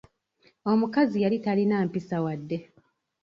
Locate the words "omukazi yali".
0.71-1.37